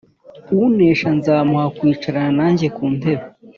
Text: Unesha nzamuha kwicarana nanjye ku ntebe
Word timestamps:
Unesha 0.63 1.09
nzamuha 1.17 1.67
kwicarana 1.77 2.31
nanjye 2.39 2.67
ku 2.75 2.83
ntebe 2.95 3.25